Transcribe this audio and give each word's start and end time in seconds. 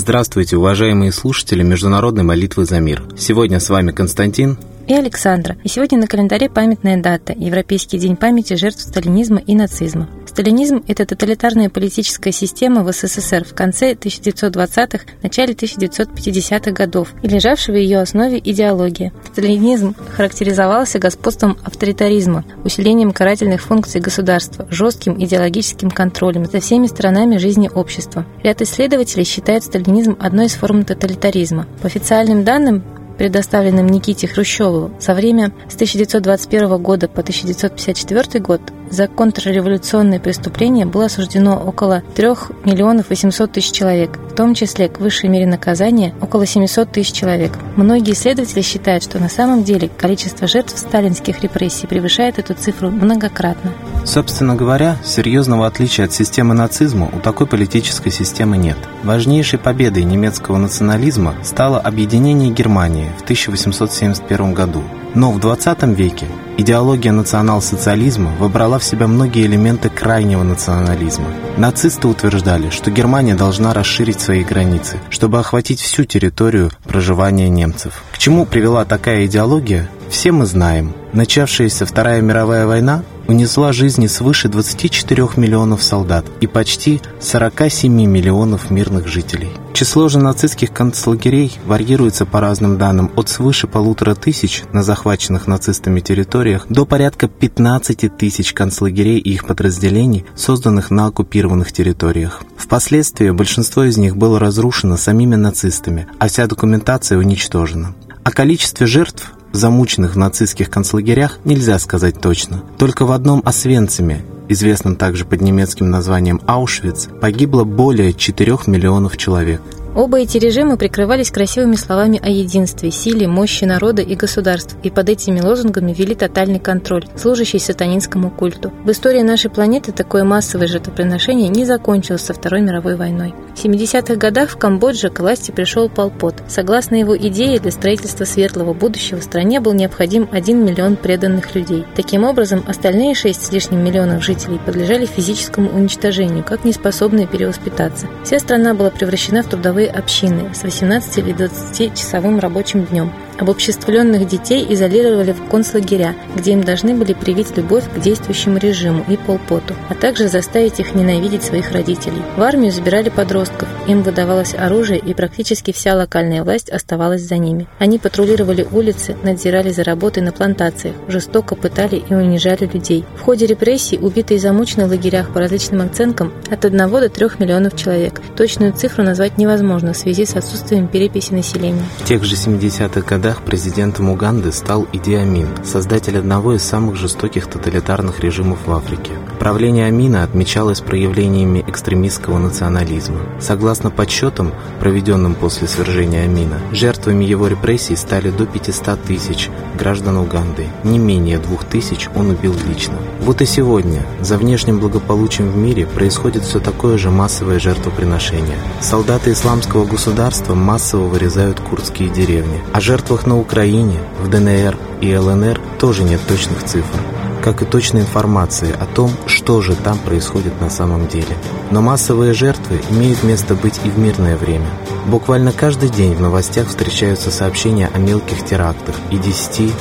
Здравствуйте, 0.00 0.56
уважаемые 0.56 1.12
слушатели 1.12 1.62
Международной 1.62 2.22
молитвы 2.22 2.64
за 2.64 2.80
мир. 2.80 3.02
Сегодня 3.18 3.60
с 3.60 3.68
вами 3.68 3.92
Константин 3.92 4.56
и 4.88 4.94
Александра. 4.94 5.58
И 5.62 5.68
сегодня 5.68 5.98
на 5.98 6.06
календаре 6.06 6.48
памятная 6.48 6.96
дата– 6.96 7.34
Европейский 7.36 7.98
день 7.98 8.16
памяти 8.16 8.54
жертв 8.54 8.80
сталинизма 8.80 9.40
и 9.40 9.54
нацизма. 9.54 10.08
Сталинизм– 10.40 10.82
это 10.88 11.04
тоталитарная 11.04 11.68
политическая 11.68 12.32
система 12.32 12.82
в 12.82 12.90
СССР 12.92 13.44
в 13.44 13.54
конце 13.54 13.92
1920-х, 13.92 15.04
начале 15.22 15.52
1950-х 15.52 16.70
годов 16.70 17.12
и 17.22 17.28
лежавшая 17.28 17.76
в 17.76 17.78
ее 17.78 17.98
основе 17.98 18.38
идеология. 18.38 19.12
Сталинизм 19.30 19.94
характеризовался 20.16 20.98
господством 20.98 21.58
авторитаризма, 21.62 22.46
усилением 22.64 23.12
карательных 23.12 23.60
функций 23.60 24.00
государства, 24.00 24.66
жестким 24.70 25.22
идеологическим 25.22 25.90
контролем 25.90 26.46
за 26.46 26.60
всеми 26.60 26.86
сторонами 26.86 27.36
жизни 27.36 27.68
общества. 27.68 28.24
Ряд 28.42 28.62
исследователей 28.62 29.24
считают 29.24 29.64
сталинизм 29.64 30.16
одной 30.18 30.46
из 30.46 30.54
форм 30.54 30.86
тоталитаризма. 30.86 31.66
По 31.82 31.88
официальным 31.88 32.44
данным, 32.44 32.82
предоставленным 33.20 33.86
Никите 33.86 34.26
Хрущеву, 34.26 34.92
за 34.98 35.12
время 35.12 35.52
с 35.68 35.74
1921 35.74 36.82
года 36.82 37.06
по 37.06 37.20
1954 37.20 38.42
год 38.42 38.62
за 38.88 39.08
контрреволюционные 39.08 40.18
преступления 40.18 40.86
было 40.86 41.04
осуждено 41.04 41.62
около 41.62 42.02
3 42.14 42.28
миллионов 42.64 43.10
800 43.10 43.52
тысяч 43.52 43.72
человек, 43.72 44.16
в 44.16 44.34
том 44.34 44.54
числе 44.54 44.88
к 44.88 45.00
высшей 45.00 45.28
мере 45.28 45.46
наказания 45.46 46.14
около 46.22 46.46
700 46.46 46.92
тысяч 46.92 47.12
человек. 47.12 47.52
Многие 47.76 48.14
исследователи 48.14 48.62
считают, 48.62 49.04
что 49.04 49.18
на 49.18 49.28
самом 49.28 49.64
деле 49.64 49.90
количество 49.98 50.48
жертв 50.48 50.78
сталинских 50.78 51.42
репрессий 51.42 51.86
превышает 51.86 52.38
эту 52.38 52.54
цифру 52.54 52.88
многократно. 52.88 53.70
Собственно 54.04 54.54
говоря, 54.54 54.96
серьезного 55.04 55.66
отличия 55.66 56.06
от 56.06 56.12
системы 56.12 56.54
нацизма 56.54 57.10
у 57.12 57.20
такой 57.20 57.46
политической 57.46 58.10
системы 58.10 58.56
нет. 58.56 58.78
Важнейшей 59.04 59.58
победой 59.58 60.04
немецкого 60.04 60.56
национализма 60.58 61.34
стало 61.42 61.78
объединение 61.78 62.50
Германии 62.50 63.12
в 63.18 63.22
1871 63.22 64.54
году. 64.54 64.82
Но 65.14 65.32
в 65.32 65.40
20 65.40 65.82
веке 65.96 66.26
идеология 66.56 67.10
национал-социализма 67.12 68.30
выбрала 68.38 68.78
в 68.78 68.84
себя 68.84 69.06
многие 69.06 69.46
элементы 69.46 69.88
крайнего 69.88 70.44
национализма. 70.44 71.26
Нацисты 71.56 72.06
утверждали, 72.06 72.70
что 72.70 72.90
Германия 72.90 73.34
должна 73.34 73.74
расширить 73.74 74.20
свои 74.20 74.44
границы, 74.44 74.98
чтобы 75.10 75.40
охватить 75.40 75.80
всю 75.80 76.04
территорию 76.04 76.70
проживания 76.84 77.48
немцев. 77.48 78.02
К 78.12 78.18
чему 78.18 78.46
привела 78.46 78.84
такая 78.84 79.26
идеология, 79.26 79.88
все 80.10 80.32
мы 80.32 80.46
знаем. 80.46 80.94
Начавшаяся 81.12 81.86
Вторая 81.86 82.20
мировая 82.20 82.66
война 82.66 83.02
унесла 83.30 83.72
жизни 83.72 84.08
свыше 84.08 84.48
24 84.48 85.28
миллионов 85.36 85.84
солдат 85.84 86.26
и 86.40 86.48
почти 86.48 87.00
47 87.20 87.92
миллионов 87.92 88.70
мирных 88.70 89.06
жителей. 89.06 89.50
Число 89.72 90.08
же 90.08 90.18
нацистских 90.18 90.72
концлагерей 90.72 91.56
варьируется 91.64 92.26
по 92.26 92.40
разным 92.40 92.76
данным 92.76 93.12
от 93.14 93.28
свыше 93.28 93.68
полутора 93.68 94.16
тысяч 94.16 94.64
на 94.72 94.82
захваченных 94.82 95.46
нацистами 95.46 96.00
территориях 96.00 96.66
до 96.68 96.84
порядка 96.84 97.28
15 97.28 98.16
тысяч 98.18 98.52
концлагерей 98.52 99.18
и 99.18 99.30
их 99.30 99.46
подразделений, 99.46 100.24
созданных 100.34 100.90
на 100.90 101.06
оккупированных 101.06 101.70
территориях. 101.70 102.42
Впоследствии 102.56 103.30
большинство 103.30 103.84
из 103.84 103.96
них 103.96 104.16
было 104.16 104.40
разрушено 104.40 104.96
самими 104.96 105.36
нацистами, 105.36 106.08
а 106.18 106.26
вся 106.26 106.48
документация 106.48 107.16
уничтожена. 107.16 107.94
О 108.24 108.32
количестве 108.32 108.86
жертв 108.86 109.32
замученных 109.52 110.14
в 110.14 110.18
нацистских 110.18 110.70
концлагерях 110.70 111.38
нельзя 111.44 111.78
сказать 111.78 112.20
точно. 112.20 112.62
Только 112.78 113.04
в 113.04 113.12
одном 113.12 113.42
Освенциме, 113.44 114.22
известном 114.48 114.96
также 114.96 115.24
под 115.24 115.40
немецким 115.40 115.90
названием 115.90 116.40
Аушвиц, 116.46 117.08
погибло 117.20 117.64
более 117.64 118.12
4 118.12 118.58
миллионов 118.66 119.16
человек– 119.16 119.60
Оба 119.96 120.20
эти 120.20 120.38
режима 120.38 120.76
прикрывались 120.76 121.32
красивыми 121.32 121.74
словами 121.74 122.20
о 122.22 122.28
единстве, 122.28 122.92
силе, 122.92 123.26
мощи 123.26 123.64
народа 123.64 124.02
и 124.02 124.14
государств, 124.14 124.76
и 124.84 124.90
под 124.90 125.08
этими 125.08 125.40
лозунгами 125.40 125.92
вели 125.92 126.14
тотальный 126.14 126.60
контроль, 126.60 127.06
служащий 127.16 127.58
сатанинскому 127.58 128.30
культу. 128.30 128.72
В 128.84 128.90
истории 128.92 129.22
нашей 129.22 129.50
планеты 129.50 129.90
такое 129.90 130.22
массовое 130.22 130.68
жертвоприношение 130.68 131.48
не 131.48 131.64
закончилось 131.64 132.22
со 132.22 132.34
Второй 132.34 132.60
мировой 132.60 132.94
войной. 132.94 133.34
В 133.56 133.64
70-х 133.64 134.14
годах 134.14 134.50
в 134.50 134.56
Камбодже 134.58 135.10
к 135.10 135.18
власти 135.18 135.50
пришел 135.50 135.88
Пол 135.88 136.10
Пот. 136.10 136.36
Согласно 136.48 136.94
его 136.94 137.16
идее, 137.16 137.58
для 137.58 137.72
строительства 137.72 138.24
светлого 138.24 138.74
будущего 138.74 139.20
стране 139.20 139.58
был 139.58 139.72
необходим 139.72 140.28
1 140.30 140.64
миллион 140.64 140.96
преданных 140.96 141.54
людей. 141.56 141.84
Таким 141.96 142.24
образом, 142.24 142.62
остальные 142.66 143.16
6 143.16 143.46
с 143.46 143.52
лишним 143.52 143.84
миллионов 143.84 144.24
жителей 144.24 144.60
подлежали 144.64 145.04
физическому 145.04 145.68
уничтожению, 145.70 146.44
как 146.44 146.64
неспособные 146.64 147.26
перевоспитаться. 147.26 148.06
Вся 148.24 148.38
страна 148.38 148.72
была 148.72 148.90
превращена 148.90 149.42
в 149.42 149.46
трудовые 149.46 149.79
трудовые 149.80 149.90
общины 149.90 150.54
с 150.54 150.62
18 150.62 151.18
или 151.18 151.34
20-часовым 151.34 152.38
рабочим 152.38 152.84
днем. 152.84 153.10
Обобществленных 153.40 154.28
детей 154.28 154.66
изолировали 154.68 155.32
в 155.32 155.48
концлагеря, 155.48 156.14
где 156.36 156.52
им 156.52 156.62
должны 156.62 156.94
были 156.94 157.14
привить 157.14 157.56
любовь 157.56 157.84
к 157.92 157.98
действующему 157.98 158.58
режиму 158.58 159.02
и 159.08 159.16
полпоту, 159.16 159.74
а 159.88 159.94
также 159.94 160.28
заставить 160.28 160.78
их 160.78 160.94
ненавидеть 160.94 161.42
своих 161.42 161.72
родителей. 161.72 162.20
В 162.36 162.42
армию 162.42 162.70
забирали 162.70 163.08
подростков, 163.08 163.66
им 163.88 164.02
выдавалось 164.02 164.54
оружие 164.54 164.98
и 164.98 165.14
практически 165.14 165.72
вся 165.72 165.94
локальная 165.94 166.44
власть 166.44 166.68
оставалась 166.68 167.22
за 167.22 167.38
ними. 167.38 167.66
Они 167.78 167.98
патрулировали 167.98 168.66
улицы, 168.70 169.16
надзирали 169.22 169.70
за 169.70 169.84
работой 169.84 170.22
на 170.22 170.32
плантациях, 170.32 170.94
жестоко 171.08 171.54
пытали 171.54 171.96
и 171.96 172.14
унижали 172.14 172.68
людей. 172.70 173.06
В 173.16 173.22
ходе 173.22 173.46
репрессий 173.46 173.98
убиты 173.98 174.34
и 174.34 174.38
замучены 174.38 174.86
в 174.86 174.90
лагерях 174.90 175.32
по 175.32 175.40
различным 175.40 175.80
оценкам 175.80 176.34
от 176.50 176.62
1 176.66 176.76
до 176.90 177.08
3 177.08 177.26
миллионов 177.38 177.74
человек. 177.74 178.20
Точную 178.36 178.74
цифру 178.74 179.02
назвать 179.02 179.38
невозможно 179.38 179.94
в 179.94 179.96
связи 179.96 180.26
с 180.26 180.36
отсутствием 180.36 180.88
переписи 180.88 181.32
населения. 181.32 181.82
В 182.00 182.04
тех 182.04 182.22
же 182.22 182.34
70-х 182.34 183.00
годах 183.00 183.29
годах 183.30 183.44
президентом 183.44 184.10
Уганды 184.10 184.50
стал 184.50 184.88
Иди 184.92 185.14
Амин, 185.14 185.46
создатель 185.62 186.18
одного 186.18 186.54
из 186.54 186.64
самых 186.64 186.96
жестоких 186.96 187.46
тоталитарных 187.46 188.18
режимов 188.18 188.66
в 188.66 188.72
Африке. 188.72 189.12
Правление 189.38 189.86
Амина 189.86 190.24
отмечалось 190.24 190.80
проявлениями 190.80 191.64
экстремистского 191.68 192.38
национализма. 192.38 193.20
Согласно 193.38 193.90
подсчетам, 193.90 194.52
проведенным 194.80 195.34
после 195.34 195.68
свержения 195.68 196.24
Амина, 196.24 196.58
жертвами 196.72 197.24
его 197.24 197.46
репрессий 197.46 197.94
стали 197.94 198.30
до 198.30 198.46
500 198.46 199.00
тысяч 199.00 199.48
граждан 199.80 200.18
Уганды. 200.18 200.68
Не 200.84 200.98
менее 200.98 201.38
двух 201.38 201.64
тысяч 201.64 202.08
он 202.14 202.30
убил 202.30 202.54
лично. 202.68 202.94
Вот 203.20 203.40
и 203.40 203.46
сегодня 203.46 204.02
за 204.20 204.36
внешним 204.36 204.78
благополучием 204.78 205.50
в 205.50 205.56
мире 205.56 205.86
происходит 205.86 206.44
все 206.44 206.60
такое 206.60 206.98
же 206.98 207.10
массовое 207.10 207.58
жертвоприношение. 207.58 208.58
Солдаты 208.80 209.32
исламского 209.32 209.86
государства 209.86 210.54
массово 210.54 211.08
вырезают 211.08 211.60
курдские 211.60 212.10
деревни. 212.10 212.60
О 212.74 212.80
жертвах 212.80 213.26
на 213.26 213.38
Украине, 213.38 213.98
в 214.22 214.28
ДНР 214.28 214.76
и 215.00 215.16
ЛНР 215.16 215.60
тоже 215.78 216.02
нет 216.02 216.20
точных 216.28 216.62
цифр 216.64 217.00
как 217.42 217.62
и 217.62 217.64
точной 217.64 218.02
информации 218.02 218.72
о 218.78 218.86
том, 218.86 219.10
что 219.26 219.62
же 219.62 219.74
там 219.74 219.98
происходит 219.98 220.60
на 220.60 220.70
самом 220.70 221.06
деле. 221.08 221.36
Но 221.70 221.80
массовые 221.80 222.34
жертвы 222.34 222.80
имеют 222.90 223.22
место 223.22 223.54
быть 223.54 223.80
и 223.84 223.90
в 223.90 223.98
мирное 223.98 224.36
время. 224.36 224.66
Буквально 225.06 225.52
каждый 225.52 225.88
день 225.88 226.14
в 226.14 226.20
новостях 226.20 226.68
встречаются 226.68 227.30
сообщения 227.30 227.90
о 227.94 227.98
мелких 227.98 228.44
терактах 228.44 228.94
и 229.10 229.16
10-20 229.16 229.72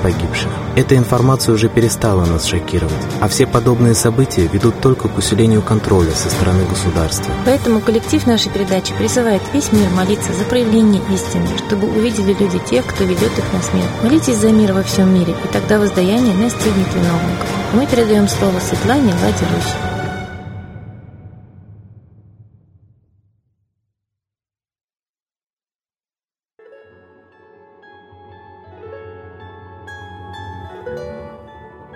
погибших. 0.00 0.50
Эта 0.76 0.96
информация 0.96 1.54
уже 1.54 1.68
перестала 1.68 2.24
нас 2.24 2.44
шокировать, 2.44 2.94
а 3.20 3.28
все 3.28 3.46
подобные 3.46 3.94
события 3.94 4.46
ведут 4.46 4.80
только 4.80 5.08
к 5.08 5.18
усилению 5.18 5.62
контроля 5.62 6.12
со 6.12 6.30
стороны 6.30 6.64
государства. 6.64 7.32
Поэтому 7.44 7.80
коллектив 7.80 8.24
нашей 8.26 8.52
передачи 8.52 8.94
призывает 8.96 9.42
весь 9.52 9.72
мир 9.72 9.88
молиться 9.90 10.32
за 10.32 10.44
проявление 10.44 11.02
истины, 11.12 11.48
чтобы 11.66 11.88
увидели 11.88 12.36
люди 12.38 12.58
тех, 12.70 12.86
кто 12.86 13.04
ведет 13.04 13.36
их 13.36 13.52
на 13.52 13.62
смерть. 13.62 13.90
Молитесь 14.02 14.36
за 14.36 14.50
мир 14.52 14.74
во 14.74 14.82
всем 14.82 15.12
мире, 15.12 15.34
и 15.44 15.48
тогда 15.48 15.78
воздаяние 15.78 16.34
настигнет 16.34 16.75
достигнет 16.76 16.94
виновников. 16.94 17.48
Мы 17.72 17.86
передаем 17.86 18.28
слово 18.28 18.58
Светлане 18.60 19.12
Владимирович. 19.12 19.64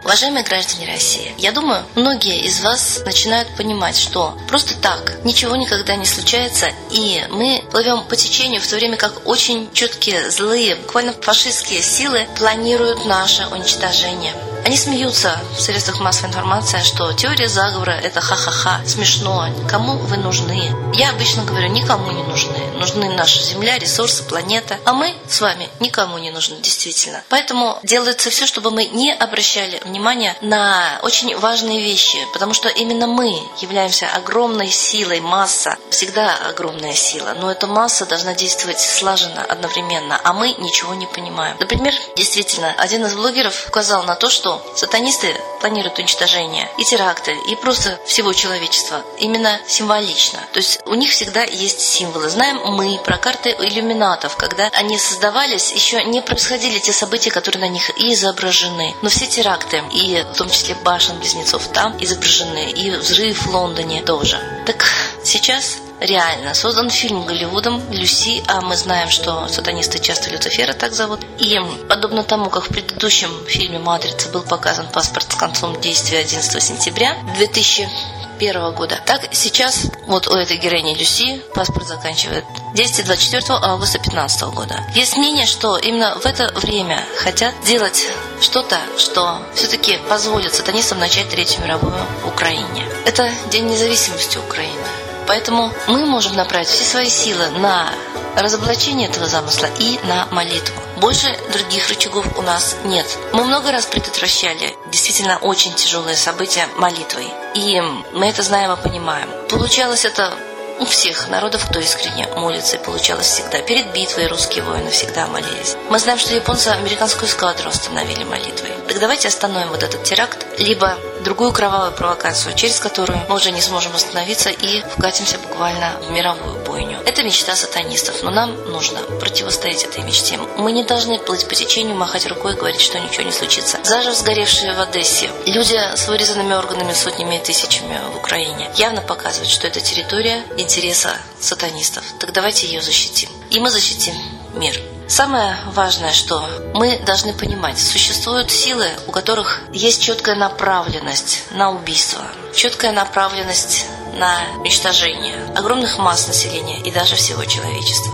Уважаемые 0.02 0.42
граждане 0.42 0.92
России, 0.92 1.32
я 1.38 1.52
думаю, 1.52 1.84
многие 1.94 2.40
из 2.40 2.62
вас 2.62 3.00
начинают 3.04 3.48
понимать, 3.56 3.96
что 3.96 4.36
просто 4.48 4.74
так 4.76 5.24
ничего 5.24 5.54
никогда 5.54 5.94
не 5.94 6.04
случается, 6.04 6.68
и 6.90 7.24
мы 7.30 7.62
плывем 7.70 8.02
по 8.02 8.16
течению, 8.16 8.60
в 8.60 8.66
то 8.66 8.74
время 8.74 8.96
как 8.96 9.28
очень 9.28 9.70
четкие, 9.72 10.28
злые, 10.30 10.74
буквально 10.74 11.12
фашистские 11.12 11.80
силы 11.80 12.26
планируют 12.36 13.06
наше 13.06 13.46
уничтожение. 13.46 14.34
Они 14.64 14.76
смеются 14.76 15.40
в 15.56 15.60
средствах 15.60 16.00
массовой 16.00 16.28
информации, 16.28 16.80
что 16.80 17.12
теория 17.12 17.48
заговора– 17.48 17.90
это 18.02 18.20
ха-ха-ха, 18.20 18.80
смешно, 18.86 19.48
кому 19.68 19.94
вы 19.94 20.16
нужны. 20.16 20.70
Я 20.94 21.10
обычно 21.10 21.44
говорю, 21.44 21.68
никому 21.68 22.10
не 22.12 22.22
нужны. 22.22 22.59
Нужны 22.80 23.10
наша 23.10 23.42
Земля, 23.42 23.78
ресурсы, 23.78 24.22
планета. 24.24 24.78
А 24.84 24.94
мы 24.94 25.14
с 25.28 25.40
вами 25.40 25.68
никому 25.80 26.18
не 26.18 26.30
нужны, 26.30 26.56
действительно. 26.56 27.22
Поэтому 27.28 27.78
делается 27.82 28.30
все, 28.30 28.46
чтобы 28.46 28.70
мы 28.70 28.86
не 28.86 29.12
обращали 29.12 29.80
внимания 29.84 30.34
на 30.40 30.98
очень 31.02 31.36
важные 31.36 31.82
вещи, 31.82 32.18
потому 32.32 32.54
что 32.54 32.68
именно 32.68 33.06
мы 33.06 33.28
являемся 33.60 34.06
огромной 34.08 34.68
силой, 34.68 35.20
масса, 35.20 35.76
всегда 35.90 36.34
огромная 36.48 36.94
сила, 36.94 37.36
но 37.38 37.50
эта 37.50 37.66
масса 37.66 38.06
должна 38.06 38.34
действовать 38.34 38.80
слаженно, 38.80 39.42
одновременно, 39.42 40.18
а 40.24 40.32
мы 40.32 40.54
ничего 40.58 40.94
не 40.94 41.06
понимаем. 41.06 41.56
Например, 41.60 41.92
действительно, 42.16 42.72
один 42.78 43.04
из 43.04 43.14
блогеров 43.14 43.68
указал 43.68 44.04
на 44.04 44.14
то, 44.14 44.30
что 44.30 44.62
сатанисты 44.74 45.36
планируют 45.60 45.98
уничтожение 45.98 46.68
и 46.78 46.84
теракты, 46.84 47.36
и 47.48 47.54
просто 47.54 47.98
всего 48.06 48.32
человечества 48.32 49.04
именно 49.18 49.60
символично. 49.66 50.40
То 50.52 50.58
есть 50.58 50.80
у 50.86 50.94
них 50.94 51.10
всегда 51.10 51.44
есть 51.44 51.80
символы. 51.80 52.28
Знаем 52.28 52.60
мы 52.64 52.98
про 53.04 53.18
карты 53.18 53.54
иллюминатов, 53.58 54.36
когда 54.36 54.68
они 54.72 54.98
создавались, 54.98 55.72
еще 55.72 56.02
не 56.04 56.22
происходили 56.22 56.78
те 56.78 56.92
события, 56.92 57.30
которые 57.30 57.60
на 57.60 57.68
них 57.68 57.90
и 57.98 58.12
изображены. 58.12 58.94
Но 59.02 59.08
все 59.08 59.26
теракты, 59.26 59.82
и 59.92 60.22
в 60.22 60.36
том 60.36 60.50
числе 60.50 60.74
башен 60.74 61.18
близнецов 61.18 61.68
там 61.68 61.96
изображены, 62.00 62.70
и 62.70 62.90
взрыв 62.90 63.46
в 63.46 63.54
Лондоне 63.54 64.02
тоже. 64.02 64.38
Так 64.66 64.84
сейчас 65.24 65.76
реально. 66.00 66.54
Создан 66.54 66.90
фильм 66.90 67.24
Голливудом 67.24 67.82
«Люси», 67.92 68.42
а 68.48 68.60
мы 68.60 68.76
знаем, 68.76 69.10
что 69.10 69.46
сатанисты 69.48 69.98
часто 69.98 70.30
Люцифера 70.30 70.72
так 70.72 70.92
зовут. 70.92 71.20
И 71.38 71.58
подобно 71.88 72.22
тому, 72.22 72.50
как 72.50 72.64
в 72.64 72.68
предыдущем 72.68 73.30
фильме 73.46 73.78
«Матрица» 73.78 74.28
был 74.30 74.42
показан 74.42 74.88
паспорт 74.88 75.30
с 75.30 75.34
концом 75.36 75.80
действия 75.80 76.20
11 76.20 76.62
сентября 76.62 77.16
2001 77.36 78.74
года. 78.74 79.00
Так 79.06 79.28
сейчас 79.32 79.86
вот 80.06 80.26
у 80.28 80.34
этой 80.34 80.56
героини 80.56 80.94
Люси 80.94 81.42
паспорт 81.54 81.86
заканчивает 81.86 82.44
действие 82.74 83.04
24 83.04 83.58
августа 83.62 83.98
2015 83.98 84.42
года. 84.54 84.84
Есть 84.94 85.16
мнение, 85.16 85.46
что 85.46 85.76
именно 85.76 86.18
в 86.18 86.26
это 86.26 86.50
время 86.54 87.04
хотят 87.16 87.54
делать 87.64 88.08
что-то, 88.40 88.78
что 88.96 89.42
все-таки 89.54 89.98
позволит 90.08 90.54
сатанистам 90.54 90.98
начать 90.98 91.28
Третью 91.28 91.62
мировую 91.62 91.94
в 92.24 92.28
Украине. 92.28 92.86
Это 93.04 93.30
День 93.50 93.66
независимости 93.66 94.38
Украины. 94.38 94.86
Поэтому 95.26 95.72
мы 95.86 96.06
можем 96.06 96.34
направить 96.34 96.68
все 96.68 96.84
свои 96.84 97.08
силы 97.08 97.48
на 97.50 97.90
разоблачение 98.36 99.08
этого 99.08 99.26
замысла 99.26 99.68
и 99.78 99.98
на 100.04 100.26
молитву. 100.30 100.74
Больше 100.96 101.34
других 101.52 101.88
рычагов 101.88 102.26
у 102.38 102.42
нас 102.42 102.76
нет. 102.84 103.06
Мы 103.32 103.44
много 103.44 103.72
раз 103.72 103.86
предотвращали 103.86 104.76
действительно 104.90 105.38
очень 105.38 105.72
тяжелые 105.72 106.16
события 106.16 106.66
молитвой. 106.76 107.26
И 107.54 107.80
мы 108.12 108.26
это 108.26 108.42
знаем 108.42 108.72
и 108.72 108.82
понимаем. 108.82 109.28
Получалось 109.48 110.04
это 110.04 110.34
у 110.80 110.86
всех 110.86 111.28
народов, 111.28 111.66
кто 111.68 111.78
искренне 111.78 112.26
молится, 112.36 112.78
получалось 112.78 113.26
всегда. 113.26 113.60
Перед 113.60 113.92
битвой 113.92 114.26
русские 114.26 114.64
воины 114.64 114.90
всегда 114.90 115.26
молились. 115.26 115.76
Мы 115.90 115.98
знаем, 115.98 116.18
что 116.18 116.34
японцы 116.34 116.68
американскую 116.68 117.28
эскадру 117.28 117.68
остановили 117.68 118.24
молитвой. 118.24 118.70
Так 118.88 118.98
давайте 118.98 119.28
остановим 119.28 119.68
вот 119.68 119.82
этот 119.82 120.02
теракт, 120.04 120.46
либо 120.58 120.96
другую 121.22 121.52
кровавую 121.52 121.92
провокацию, 121.92 122.54
через 122.54 122.80
которую 122.80 123.20
мы 123.28 123.36
уже 123.36 123.50
не 123.50 123.60
сможем 123.60 123.94
остановиться 123.94 124.48
и 124.48 124.82
вкатимся 124.96 125.38
буквально 125.38 125.92
в 126.08 126.10
мировую 126.10 126.59
бойню. 126.70 126.98
Это 127.04 127.22
мечта 127.24 127.56
сатанистов, 127.56 128.22
но 128.22 128.30
нам 128.30 128.54
нужно 128.70 129.00
противостоять 129.20 129.84
этой 129.84 130.04
мечте. 130.04 130.38
Мы 130.56 130.70
не 130.72 130.84
должны 130.84 131.18
плыть 131.18 131.48
по 131.48 131.54
течению, 131.54 131.96
махать 131.96 132.26
рукой 132.26 132.52
и 132.52 132.56
говорить, 132.56 132.80
что 132.80 133.00
ничего 133.00 133.24
не 133.24 133.32
случится. 133.32 133.78
Заживо 133.82 134.14
сгоревшие 134.14 134.74
в 134.74 134.80
Одессе, 134.80 135.30
люди 135.46 135.78
с 135.96 136.06
вырезанными 136.06 136.54
органами 136.54 136.92
сотнями 136.92 137.36
и 137.36 137.42
тысячами 137.42 138.00
в 138.14 138.18
Украине 138.18 138.70
явно 138.76 139.00
показывают, 139.00 139.50
что 139.50 139.66
это 139.66 139.80
территория 139.80 140.44
интереса 140.56 141.16
сатанистов. 141.40 142.04
Так 142.20 142.32
давайте 142.32 142.66
ее 142.66 142.80
защитим. 142.80 143.28
И 143.50 143.58
мы 143.58 143.70
защитим 143.70 144.14
мир. 144.54 144.80
Самое 145.08 145.56
важное, 145.74 146.12
что 146.12 146.48
мы 146.72 146.96
должны 147.04 147.32
понимать, 147.32 147.80
существуют 147.80 148.52
силы, 148.52 148.86
у 149.08 149.10
которых 149.10 149.60
есть 149.72 150.02
четкая 150.02 150.36
направленность 150.36 151.42
на 151.50 151.72
убийство, 151.72 152.22
четкая 152.54 152.92
направленность 152.92 153.86
на 154.14 154.60
уничтожение 154.60 155.36
огромных 155.56 155.98
масс 155.98 156.26
населения 156.26 156.78
и 156.80 156.90
даже 156.90 157.16
всего 157.16 157.44
человечества. 157.44 158.12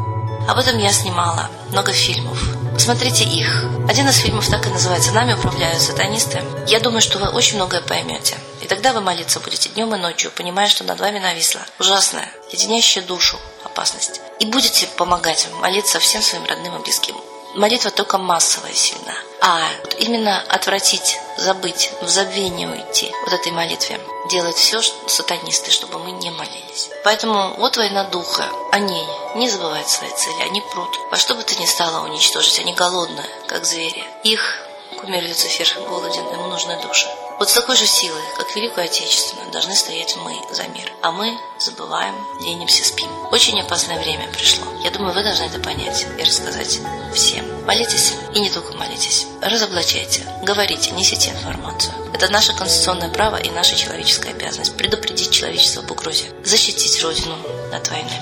Об 0.49 0.59
этом 0.59 0.79
я 0.79 0.93
снимала 0.93 1.51
много 1.71 1.93
фильмов. 1.93 2.39
Посмотрите 2.73 3.25
их. 3.25 3.65
Один 3.89 4.09
из 4.09 4.19
фильмов 4.19 4.49
так 4.49 4.67
и 4.67 4.71
называется 4.71 5.13
«Нами 5.13 5.33
управляют 5.33 5.83
сатанисты». 5.83 6.45
Я 6.69 6.79
думаю, 6.79 7.01
что 7.01 7.19
вы 7.19 7.29
очень 7.29 7.57
многое 7.57 7.81
поймете. 7.81 8.37
И 8.63 8.69
тогда 8.69 8.93
вы 8.93 9.01
молиться 9.01 9.41
будете 9.41 9.71
днем 9.71 9.95
и 9.95 9.99
ночью, 9.99 10.31
понимая, 10.31 10.69
что 10.69 10.85
над 10.85 11.01
вами 11.01 11.19
нависла 11.19 11.63
ужасная, 11.81 12.29
леденящая 12.53 13.03
душу 13.03 13.39
опасность. 13.65 14.21
И 14.39 14.47
будете 14.47 14.87
помогать 14.87 15.49
молиться 15.61 15.99
всем 15.99 16.23
своим 16.23 16.45
родным 16.45 16.77
и 16.77 16.83
близким. 16.83 17.17
Молитва 17.57 17.91
только 17.91 18.19
массовая 18.19 18.75
сильна. 18.75 19.15
А 19.41 19.69
вот 19.83 19.95
именно 19.99 20.43
отвратить, 20.49 21.19
забыть, 21.39 21.91
в 22.03 22.09
забвение 22.09 22.69
уйти 22.69 23.11
вот 23.25 23.33
этой 23.33 23.51
молитве 23.51 23.99
делают 24.31 24.57
все 24.57 24.83
что 24.83 25.09
сатанисты, 25.09 25.71
чтобы 25.71 25.99
мы 25.99 26.11
не 26.13 26.31
молились. 26.31 26.91
Поэтому 27.03 27.55
вот 27.57 27.79
война 27.79 28.05
духа. 28.05 28.45
Они 28.73 29.03
не 29.37 29.49
забывают 29.49 29.89
свои 29.89 30.11
цели, 30.11 30.43
они 30.43 30.61
прут. 30.73 30.99
Во 31.11 31.17
что 31.17 31.35
бы 31.35 31.43
то 31.45 31.59
ни 31.59 31.65
стало 31.65 32.05
уничтожить, 32.07 32.59
они 32.59 32.75
голодные, 32.75 33.27
как 33.49 33.65
звери. 33.65 34.05
Их 34.23 34.59
кумир 35.01 35.23
Люцифер 35.23 35.69
голоден, 35.89 36.27
ему 36.33 36.49
нужны 36.49 36.79
души. 36.83 37.09
Вот 37.39 37.51
с 37.51 37.53
такой 37.53 37.77
же 37.77 37.87
силой, 37.87 38.23
как 38.37 38.55
Великую 38.57 38.85
Отечественную, 38.85 39.51
должны 39.51 39.75
стоять 39.75 40.17
мы 40.17 40.35
за 40.51 40.67
мир. 40.69 40.91
А 41.03 41.11
мы 41.11 41.39
забываем, 41.59 42.15
ленимся, 42.41 42.83
спим. 42.83 43.11
Очень 43.31 43.61
опасное 43.61 43.99
время 43.99 44.27
пришло. 44.33 44.65
Я 44.83 44.91
думаю, 44.91 45.13
вы 45.13 45.23
должны 45.23 45.45
это 45.45 45.59
понять 45.59 46.07
и 46.19 46.23
рассказать 46.23 46.81
всем. 47.15 47.46
Молитесь 47.67 48.15
и 48.33 48.41
не 48.41 48.49
только 48.49 48.77
молитесь. 48.77 49.27
Разоблачайте, 49.43 50.23
говорите, 50.43 50.93
несите 50.93 51.33
информацию. 51.33 51.93
Это 52.15 52.31
наше 52.31 52.55
конституционное 52.55 53.11
право 53.11 53.37
и 53.37 53.51
наша 53.51 53.75
человеческая 53.75 54.31
обязанность 54.31 54.77
предупредить 54.77 55.31
человечество 55.31 55.83
об 55.83 55.91
угрозе, 55.91 56.27
защитить 56.45 57.03
Родину 57.03 57.35
от 57.73 57.91
войны. 57.91 58.13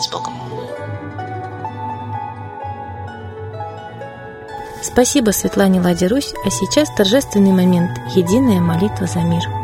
С 0.00 0.08
Богом. 0.08 0.34
Спасибо 4.82 5.30
Светлане 5.32 5.80
Ладе 5.80 6.06
Русь, 6.06 6.32
а 6.44 6.50
сейчас 6.50 6.88
торжественный 6.96 7.52
момент– 7.52 7.98
единая 8.14 8.60
молитва 8.60 9.06
за 9.06 9.20
мир. 9.20 9.63